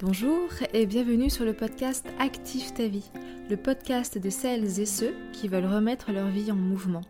[0.00, 3.10] Bonjour et bienvenue sur le podcast Active ta vie,
[3.50, 7.00] le podcast de celles et ceux qui veulent remettre leur vie en mouvement.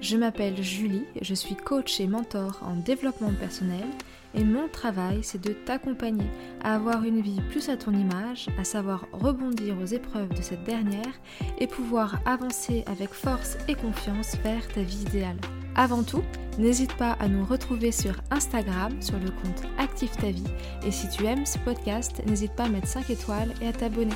[0.00, 3.86] Je m'appelle Julie, je suis coach et mentor en développement personnel
[4.34, 6.26] et mon travail c'est de t'accompagner
[6.64, 10.64] à avoir une vie plus à ton image, à savoir rebondir aux épreuves de cette
[10.64, 11.20] dernière
[11.60, 15.38] et pouvoir avancer avec force et confiance vers ta vie idéale.
[15.74, 16.22] Avant tout,
[16.58, 20.44] n'hésite pas à nous retrouver sur Instagram sur le compte Active ta vie
[20.84, 24.12] et si tu aimes ce podcast, n'hésite pas à mettre 5 étoiles et à t'abonner.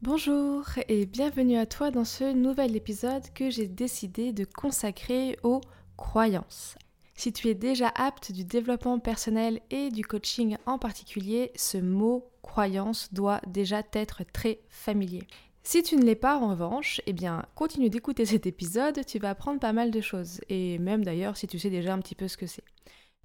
[0.00, 5.60] Bonjour et bienvenue à toi dans ce nouvel épisode que j'ai décidé de consacrer aux
[5.96, 6.76] croyances.
[7.16, 12.30] Si tu es déjà apte du développement personnel et du coaching en particulier, ce mot
[12.42, 15.26] croyance doit déjà t'être très familier.
[15.64, 19.30] Si tu ne l'es pas en revanche, eh bien continue d'écouter cet épisode, tu vas
[19.30, 22.26] apprendre pas mal de choses, et même d'ailleurs si tu sais déjà un petit peu
[22.26, 22.64] ce que c'est.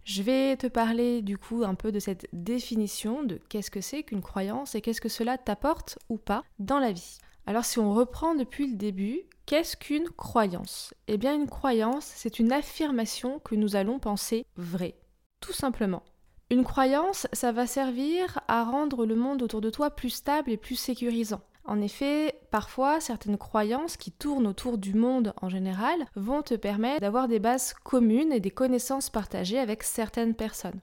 [0.04, 4.04] Je vais te parler du coup un peu de cette définition de qu'est-ce que c'est
[4.04, 7.18] qu'une croyance et qu'est-ce que cela t'apporte ou pas dans la vie.
[7.48, 10.94] Alors si on reprend depuis le début, qu'est-ce qu'une croyance?
[11.08, 14.96] Eh bien une croyance, c'est une affirmation que nous allons penser vraie,
[15.42, 16.04] tout simplement.
[16.52, 20.58] Une croyance, ça va servir à rendre le monde autour de toi plus stable et
[20.58, 21.42] plus sécurisant.
[21.68, 27.02] En effet, parfois, certaines croyances qui tournent autour du monde en général vont te permettre
[27.02, 30.80] d'avoir des bases communes et des connaissances partagées avec certaines personnes.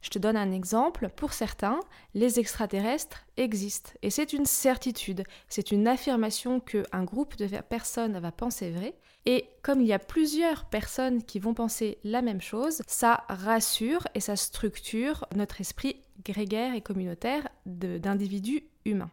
[0.00, 1.10] Je te donne un exemple.
[1.14, 1.80] Pour certains,
[2.14, 3.92] les extraterrestres existent.
[4.00, 5.22] Et c'est une certitude.
[5.48, 8.94] C'est une affirmation qu'un groupe de personnes va penser vrai.
[9.26, 14.08] Et comme il y a plusieurs personnes qui vont penser la même chose, ça rassure
[14.14, 19.10] et ça structure notre esprit grégaire et communautaire d'individus humains.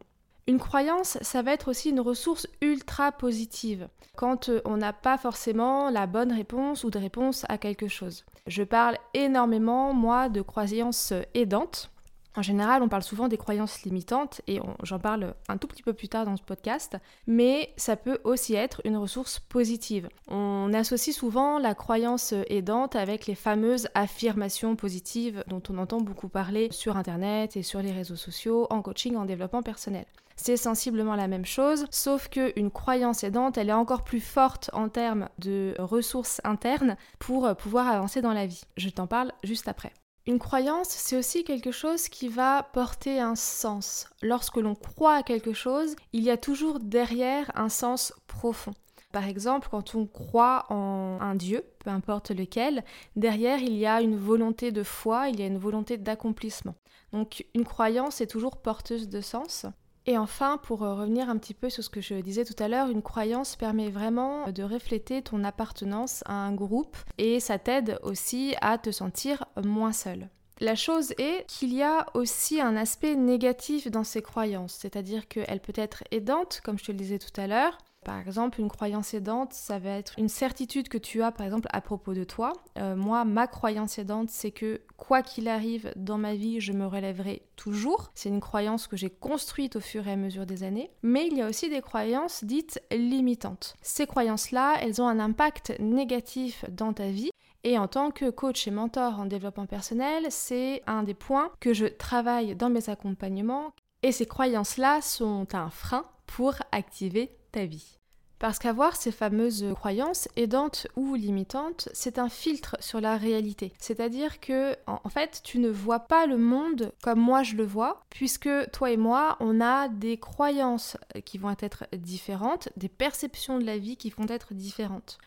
[0.49, 5.19] Une croyance, ça va être aussi une ressource ultra positive quand euh, on n'a pas
[5.19, 8.25] forcément la bonne réponse ou de réponse à quelque chose.
[8.47, 11.91] Je parle énormément, moi, de croyances aidantes.
[12.35, 15.93] En général, on parle souvent des croyances limitantes et j'en parle un tout petit peu
[15.93, 16.97] plus tard dans ce podcast,
[17.27, 20.09] mais ça peut aussi être une ressource positive.
[20.29, 26.27] On associe souvent la croyance aidante avec les fameuses affirmations positives dont on entend beaucoup
[26.27, 30.05] parler sur Internet et sur les réseaux sociaux, en coaching, en développement personnel.
[30.41, 34.87] C'est sensiblement la même chose, sauf qu'une croyance aidante, elle est encore plus forte en
[34.87, 38.61] termes de ressources internes pour pouvoir avancer dans la vie.
[38.77, 39.91] Je t'en parle juste après.
[40.25, 44.07] Une croyance, c'est aussi quelque chose qui va porter un sens.
[44.21, 48.73] Lorsque l'on croit à quelque chose, il y a toujours derrière un sens profond.
[49.11, 52.85] Par exemple, quand on croit en un Dieu, peu importe lequel,
[53.17, 56.75] derrière il y a une volonté de foi, il y a une volonté d'accomplissement.
[57.11, 59.65] Donc une croyance est toujours porteuse de sens.
[60.05, 62.67] Et enfin, pour euh, revenir un petit peu sur ce que je disais tout à
[62.67, 67.99] l'heure, une croyance permet vraiment de refléter ton appartenance à un groupe et ça t'aide
[68.03, 70.29] aussi à te sentir moins seul.
[70.61, 75.61] La chose est qu'il y a aussi un aspect négatif dans ces croyances, c'est-à-dire qu'elle
[75.61, 77.77] peut être aidante, comme je te le disais tout à l'heure,
[78.09, 81.67] par exemple, une croyance aidante, ça va être une certitude que tu as, par exemple,
[81.71, 82.53] à propos de toi.
[82.79, 86.87] Euh, moi, ma croyance aidante, c'est que quoi qu'il arrive dans ma vie, je me
[86.87, 88.09] relèverai toujours.
[88.15, 90.89] C'est une croyance que j'ai construite au fur et à mesure des années.
[91.03, 93.75] Mais il y a aussi des croyances dites limitantes.
[93.83, 97.29] Ces croyances-là, elles ont un impact négatif dans ta vie.
[97.63, 101.75] Et en tant que coach et mentor en développement personnel, c'est un des points que
[101.75, 103.71] je travaille dans mes accompagnements.
[104.01, 107.98] Et ces croyances-là sont un frein pour activer ta vie.
[108.39, 113.73] Parce qu'avoir ces fameuses croyances aidantes ou limitantes, c'est un filtre sur la réalité.
[113.79, 118.01] C'est-à-dire que, en fait, tu ne vois pas le monde comme moi je le vois,
[118.09, 120.95] puisque toi et moi, on a des croyances
[121.25, 125.17] qui vont être différentes, des perceptions de la vie qui vont être différentes.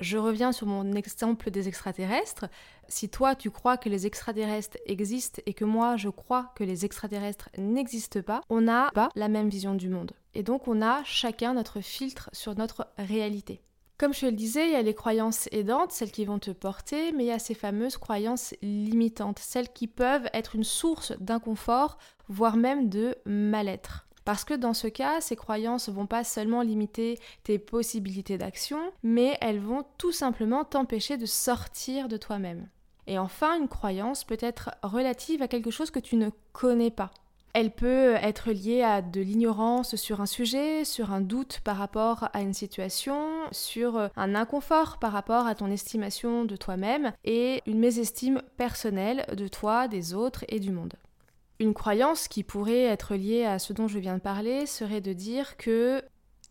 [0.00, 2.46] Je reviens sur mon exemple des extraterrestres.
[2.88, 6.84] Si toi tu crois que les extraterrestres existent et que moi je crois que les
[6.84, 10.12] extraterrestres n'existent pas, on n'a pas la même vision du monde.
[10.34, 13.62] Et donc on a chacun notre filtre sur notre réalité.
[13.98, 17.12] Comme je le disais, il y a les croyances aidantes, celles qui vont te porter,
[17.12, 21.98] mais il y a ces fameuses croyances limitantes, celles qui peuvent être une source d'inconfort,
[22.28, 24.08] voire même de mal-être.
[24.24, 28.80] Parce que dans ce cas, ces croyances ne vont pas seulement limiter tes possibilités d'action,
[29.02, 32.68] mais elles vont tout simplement t'empêcher de sortir de toi-même.
[33.06, 37.10] Et enfin, une croyance peut être relative à quelque chose que tu ne connais pas.
[37.54, 42.30] Elle peut être liée à de l'ignorance sur un sujet, sur un doute par rapport
[42.32, 47.78] à une situation, sur un inconfort par rapport à ton estimation de toi-même et une
[47.78, 50.94] mésestime personnelle de toi, des autres et du monde.
[51.58, 55.12] Une croyance qui pourrait être liée à ce dont je viens de parler serait de
[55.12, 56.02] dire que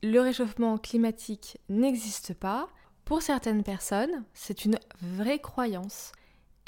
[0.03, 2.69] le réchauffement climatique n'existe pas.
[3.05, 6.11] Pour certaines personnes, c'est une vraie croyance.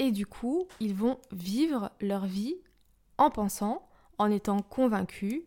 [0.00, 2.56] et du coup, ils vont vivre leur vie
[3.16, 3.88] en pensant,
[4.18, 5.42] en étant convaincus,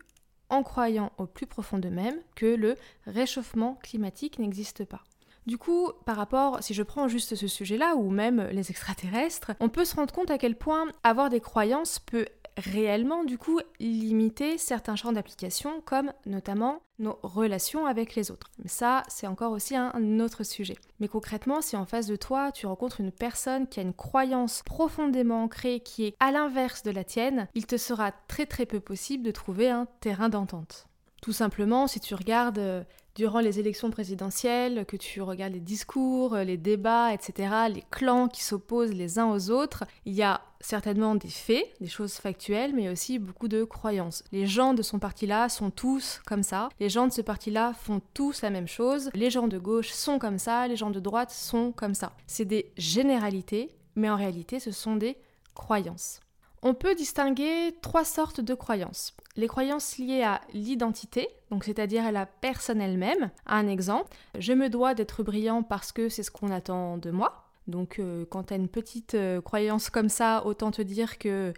[0.50, 2.76] en croyant au plus profond d'eux-mêmes que le
[3.06, 5.04] réchauffement climatique n'existe pas.
[5.48, 9.70] Du coup, par rapport, si je prends juste ce sujet-là, ou même les extraterrestres, on
[9.70, 12.26] peut se rendre compte à quel point avoir des croyances peut
[12.58, 18.50] réellement du coup limiter certains champs d'application comme notamment nos relations avec les autres.
[18.60, 20.78] Mais ça, c'est encore aussi un autre sujet.
[21.00, 24.64] Mais concrètement, si en face de toi, tu rencontres une personne qui a une croyance
[24.64, 28.80] profondément ancrée qui est à l'inverse de la tienne, il te sera très très peu
[28.80, 30.88] possible de trouver un terrain d'entente.
[31.22, 32.84] Tout simplement, si tu regardes euh,
[33.18, 38.28] durant les élections présidentielles, que tu regardes les discours, euh, les débats, etc., les clans
[38.28, 42.76] qui s'opposent les uns aux autres, il y a certainement des faits, des choses factuelles,
[42.76, 44.24] mais aussi beaucoup de croyances.
[44.32, 48.02] Les gens de son parti-là sont tous comme ça, les gens de ce parti-là font
[48.14, 51.32] tous la même chose, les gens de gauche sont comme ça, les gens de droite
[51.32, 52.14] sont comme ça.
[52.28, 55.18] C'est des généralités, mais en réalité ce sont des
[55.56, 56.20] croyances.
[56.64, 59.16] On peut distinguer trois sortes de croyances.
[59.36, 63.30] Les croyances liées à l'identité, donc c'est-à-dire à la personne elle-même.
[63.46, 67.44] Un exemple, je me dois d'être brillant parce que c'est ce qu'on attend de moi.
[67.68, 71.54] Donc euh, quand tu as une petite euh, croyance comme ça, autant te dire que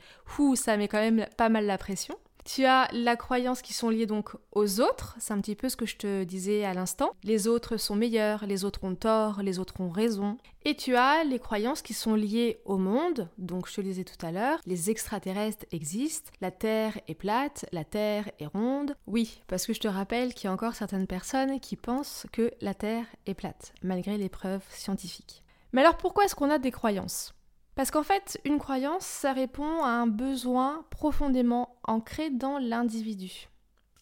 [0.55, 2.15] ça met quand même pas mal la pression.
[2.51, 5.75] Tu as la croyance qui sont liées donc aux autres, c'est un petit peu ce
[5.75, 7.11] que je te disais à l'instant.
[7.23, 10.35] Les autres sont meilleurs, les autres ont tort, les autres ont raison.
[10.65, 14.03] Et tu as les croyances qui sont liées au monde, donc je te le disais
[14.03, 18.95] tout à l'heure, les extraterrestres existent, la Terre est plate, la Terre est ronde.
[19.05, 22.51] Oui, parce que je te rappelle qu'il y a encore certaines personnes qui pensent que
[22.61, 25.43] la Terre est plate, malgré les preuves scientifiques.
[25.71, 27.35] Mais alors pourquoi est-ce qu'on a des croyances?
[27.79, 33.47] Parce qu'en fait, une croyance, ça répond à un besoin profondément ancré dans l'individu.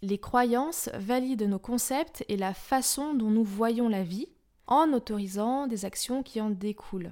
[0.02, 4.30] Les croyances valident nos concepts et la façon dont nous voyons la vie
[4.66, 7.12] en autorisant des actions qui en découlent.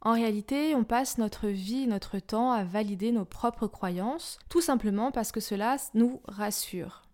[0.00, 5.12] En réalité, on passe notre vie, notre temps à valider nos propres croyances, tout simplement
[5.12, 7.05] parce que cela nous rassure.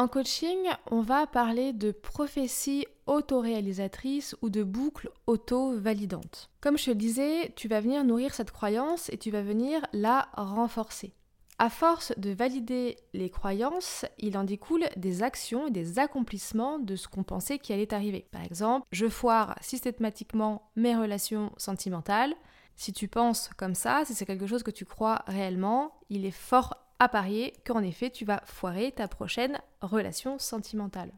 [0.00, 0.56] En coaching,
[0.90, 6.48] on va parler de prophétie autoréalisatrice ou de boucle auto-validante.
[6.62, 9.84] Comme je te le disais, tu vas venir nourrir cette croyance et tu vas venir
[9.92, 11.12] la renforcer.
[11.58, 16.96] À force de valider les croyances, il en découle des actions et des accomplissements de
[16.96, 18.26] ce qu'on pensait qui allait arriver.
[18.30, 22.34] Par exemple, je foire systématiquement mes relations sentimentales.
[22.74, 26.30] Si tu penses comme ça, si c'est quelque chose que tu crois réellement, il est
[26.30, 31.10] fort à parier qu'en effet tu vas foirer ta prochaine relation sentimentale.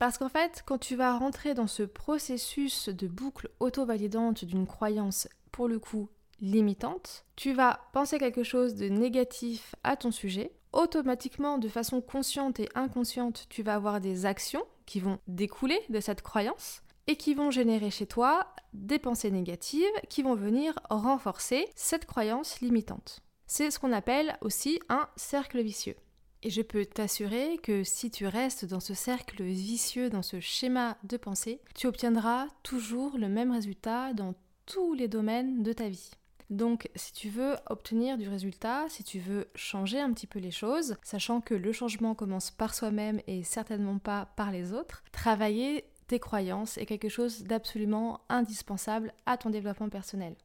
[0.00, 5.28] Parce qu'en fait, quand tu vas rentrer dans ce processus de boucle auto-validante d'une croyance
[5.52, 6.08] pour le coup
[6.40, 12.60] limitante, tu vas penser quelque chose de négatif à ton sujet, automatiquement de façon consciente
[12.60, 17.34] et inconsciente, tu vas avoir des actions qui vont découler de cette croyance et qui
[17.34, 23.20] vont générer chez toi des pensées négatives qui vont venir renforcer cette croyance limitante.
[23.52, 25.96] C'est ce qu'on appelle aussi un cercle vicieux.
[26.44, 30.96] Et je peux t'assurer que si tu restes dans ce cercle vicieux, dans ce schéma
[31.02, 34.36] de pensée, tu obtiendras toujours le même résultat dans
[34.66, 36.12] tous les domaines de ta vie.
[36.48, 40.52] Donc si tu veux obtenir du résultat, si tu veux changer un petit peu les
[40.52, 45.86] choses, sachant que le changement commence par soi-même et certainement pas par les autres, travailler
[46.06, 50.36] tes croyances est quelque chose d'absolument indispensable à ton développement personnel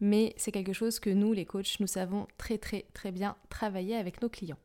[0.00, 3.96] mais c'est quelque chose que nous, les coachs, nous savons très très très bien travailler
[3.96, 4.58] avec nos clients.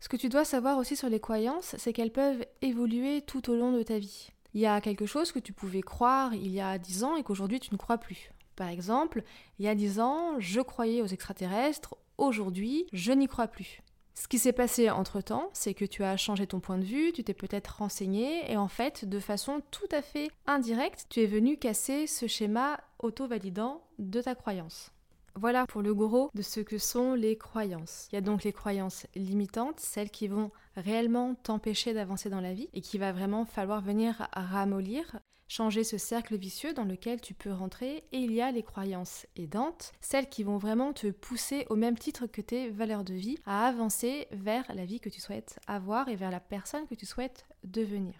[0.00, 3.56] Ce que tu dois savoir aussi sur les croyances, c'est qu'elles peuvent évoluer tout au
[3.56, 4.30] long de ta vie.
[4.52, 7.22] Il y a quelque chose que tu pouvais croire il y a 10 ans et
[7.22, 8.30] qu'aujourd'hui tu ne crois plus.
[8.54, 9.22] Par exemple,
[9.58, 13.82] il y a 10 ans, je croyais aux extraterrestres, aujourd'hui, je n'y crois plus.
[14.14, 17.24] Ce qui s'est passé entre-temps, c'est que tu as changé ton point de vue, tu
[17.24, 21.56] t'es peut-être renseigné, et en fait, de façon tout à fait indirecte, tu es venu
[21.56, 24.92] casser ce schéma auto-validant de ta croyance.
[25.36, 28.06] Voilà pour le gros de ce que sont les croyances.
[28.12, 32.54] Il y a donc les croyances limitantes, celles qui vont réellement t'empêcher d'avancer dans la
[32.54, 35.18] vie et qui va vraiment falloir venir ramollir,
[35.48, 38.04] changer ce cercle vicieux dans lequel tu peux rentrer.
[38.12, 41.98] Et il y a les croyances aidantes, celles qui vont vraiment te pousser au même
[41.98, 46.08] titre que tes valeurs de vie à avancer vers la vie que tu souhaites avoir
[46.08, 48.14] et vers la personne que tu souhaites devenir.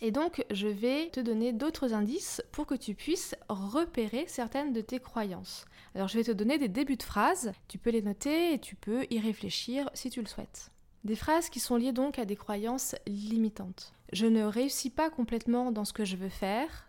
[0.00, 4.80] Et donc, je vais te donner d'autres indices pour que tu puisses repérer certaines de
[4.80, 5.64] tes croyances.
[5.94, 8.74] Alors, je vais te donner des débuts de phrases, tu peux les noter et tu
[8.74, 10.72] peux y réfléchir si tu le souhaites.
[11.04, 13.94] Des phrases qui sont liées donc à des croyances limitantes.
[14.14, 16.88] Je ne réussis pas complètement dans ce que je veux faire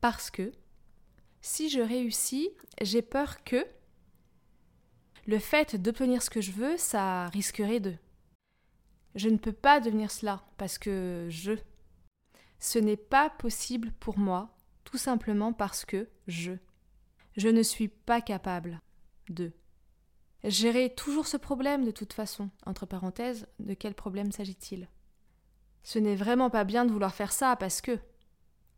[0.00, 0.52] parce que
[1.42, 2.48] si je réussis,
[2.80, 3.66] j'ai peur que
[5.26, 7.94] le fait d'obtenir ce que je veux, ça risquerait de.
[9.16, 11.52] Je ne peux pas devenir cela parce que je
[12.58, 16.52] ce n'est pas possible pour moi, tout simplement parce que je.
[17.36, 18.80] Je ne suis pas capable
[19.28, 19.52] 2.
[20.44, 22.48] Gérer toujours ce problème de toute façon.
[22.64, 24.88] Entre parenthèses, de quel problème s'agit-il?
[25.82, 27.98] Ce n'est vraiment pas bien de vouloir faire ça parce que.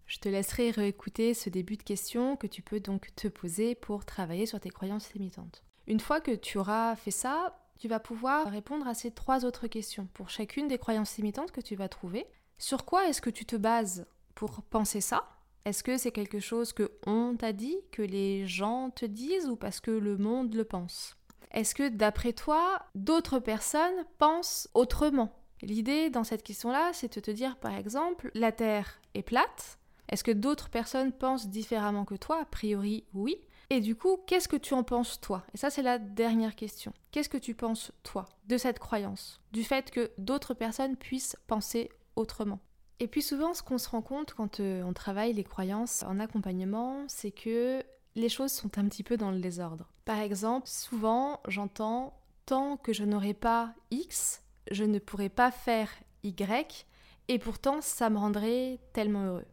[0.06, 4.04] Je te laisserai réécouter ce début de question que tu peux donc te poser pour
[4.04, 5.64] travailler sur tes croyances limitantes.
[5.86, 9.66] Une fois que tu auras fait ça, tu vas pouvoir répondre à ces trois autres
[9.66, 12.26] questions pour chacune des croyances limitantes que tu vas trouver.
[12.58, 15.28] Sur quoi est-ce que tu te bases pour penser ça?
[15.64, 19.56] Est-ce que c'est quelque chose que on t'a dit, que les gens te disent ou
[19.56, 21.16] parce que le monde le pense?
[21.50, 25.32] Est-ce que d'après toi, d'autres personnes pensent autrement?
[25.64, 29.78] L'idée dans cette question-là, c'est de te dire par exemple, la Terre est plate.
[30.08, 32.40] Est-ce que d'autres personnes pensent différemment que toi?
[32.42, 33.38] A priori, oui.
[33.70, 35.44] Et du coup, qu'est-ce que tu en penses toi?
[35.54, 36.92] Et ça, c'est la dernière question.
[37.10, 39.40] Qu'est-ce que tu penses toi de cette croyance?
[39.52, 42.60] Du fait que d'autres personnes puissent penser autrement
[43.00, 46.20] et puis souvent, ce qu'on se rend compte quand euh, on travaille les croyances en
[46.20, 47.82] accompagnement, c'est que
[48.14, 49.88] les choses sont un petit peu dans le désordre.
[50.04, 52.16] Par exemple, souvent j'entends
[52.46, 55.90] tant que je n'aurai pas X, je ne pourrai pas faire
[56.22, 56.86] Y,
[57.28, 59.46] et pourtant ça me rendrait tellement heureux.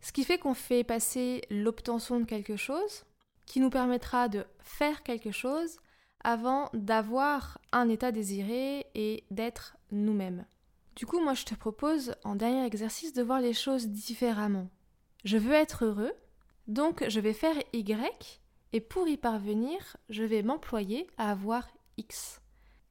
[0.00, 3.04] Ce qui fait qu'on fait passer l'obtention de quelque chose,
[3.46, 5.78] qui nous permettra de faire quelque chose
[6.22, 10.44] avant d'avoir un état désiré et d'être nous-mêmes.
[10.96, 14.68] Du coup, moi je te propose en dernier exercice de voir les choses différemment.
[15.24, 16.12] Je veux être heureux,
[16.66, 18.40] donc je vais faire Y
[18.72, 22.40] et pour y parvenir, je vais m'employer à avoir X.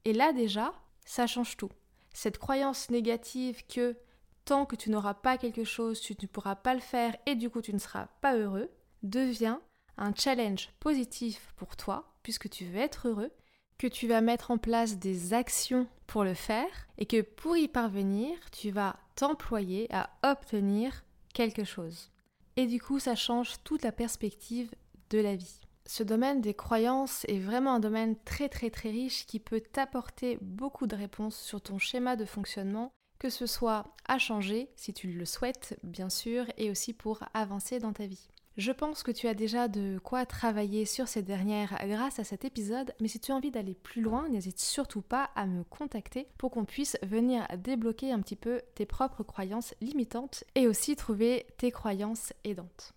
[0.05, 0.73] Et là déjà,
[1.05, 1.71] ça change tout.
[2.13, 3.95] Cette croyance négative que
[4.43, 7.49] tant que tu n'auras pas quelque chose, tu ne pourras pas le faire et du
[7.49, 8.69] coup tu ne seras pas heureux,
[9.03, 9.57] devient
[9.97, 13.31] un challenge positif pour toi, puisque tu veux être heureux,
[13.77, 17.67] que tu vas mettre en place des actions pour le faire et que pour y
[17.67, 22.11] parvenir, tu vas t'employer à obtenir quelque chose.
[22.55, 24.71] Et du coup, ça change toute la perspective
[25.09, 25.59] de la vie.
[25.87, 30.39] Ce domaine des croyances est vraiment un domaine très très très riche qui peut t'apporter
[30.41, 35.11] beaucoup de réponses sur ton schéma de fonctionnement, que ce soit à changer si tu
[35.11, 38.29] le souhaites bien sûr, et aussi pour avancer dans ta vie.
[38.57, 42.45] Je pense que tu as déjà de quoi travailler sur ces dernières grâce à cet
[42.45, 46.29] épisode, mais si tu as envie d'aller plus loin, n'hésite surtout pas à me contacter
[46.37, 51.45] pour qu'on puisse venir débloquer un petit peu tes propres croyances limitantes et aussi trouver
[51.57, 52.93] tes croyances aidantes.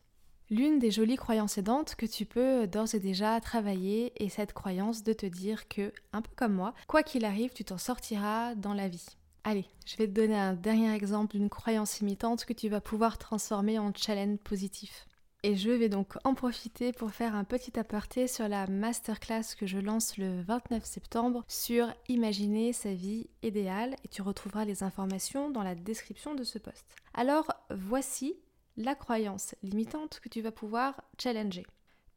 [0.50, 5.02] L'une des jolies croyances aidantes que tu peux d'ores et déjà travailler est cette croyance
[5.02, 8.72] de te dire que, un peu comme moi, quoi qu'il arrive, tu t'en sortiras dans
[8.72, 9.04] la vie.
[9.44, 13.18] Allez, je vais te donner un dernier exemple d'une croyance limitante que tu vas pouvoir
[13.18, 15.06] transformer en challenge positif.
[15.42, 19.66] Et je vais donc en profiter pour faire un petit aparté sur la masterclass que
[19.66, 25.50] je lance le 29 septembre sur Imaginer sa vie idéale et tu retrouveras les informations
[25.50, 26.86] dans la description de ce post.
[27.12, 28.34] Alors voici
[28.78, 31.66] la croyance limitante que tu vas pouvoir challenger.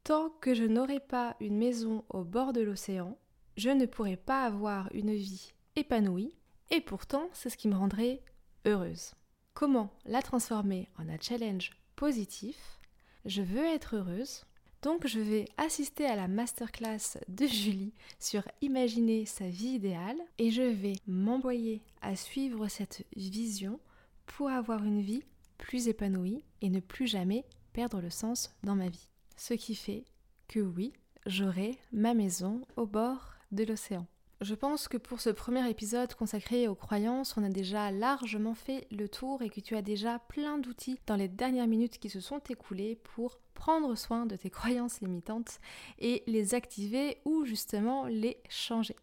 [0.03, 3.18] Tant que je n'aurai pas une maison au bord de l'océan,
[3.58, 6.36] je ne pourrai pas avoir une vie épanouie
[6.70, 8.22] et pourtant c'est ce qui me rendrait
[8.65, 9.13] heureuse.
[9.53, 12.80] Comment la transformer en un challenge positif?
[13.25, 14.46] Je veux être heureuse.
[14.84, 20.50] Donc je vais assister à la masterclass de Julie sur imaginer sa vie idéale et
[20.50, 23.80] je vais m'envoyer à suivre cette vision
[24.25, 25.24] pour avoir une vie
[25.62, 29.08] plus épanouie et ne plus jamais perdre le sens dans ma vie.
[29.38, 30.03] Ce qui fait
[30.50, 30.91] que oui,
[31.25, 34.06] j'aurai ma maison au bord de l'océan.
[34.41, 38.88] Je pense que pour ce premier épisode consacré aux croyances, on a déjà largement fait
[38.89, 42.20] le tour et que tu as déjà plein d'outils dans les dernières minutes qui se
[42.20, 45.60] sont écoulées pour prendre soin de tes croyances limitantes
[46.00, 48.96] et les activer ou justement les changer.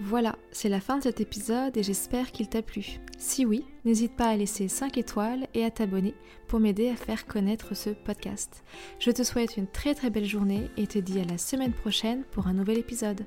[0.00, 3.00] Voilà, c'est la fin de cet épisode et j'espère qu'il t'a plu.
[3.16, 6.14] Si oui, n'hésite pas à laisser 5 étoiles et à t'abonner
[6.48, 8.62] pour m'aider à faire connaître ce podcast.
[8.98, 12.24] Je te souhaite une très très belle journée et te dis à la semaine prochaine
[12.30, 13.24] pour un nouvel épisode.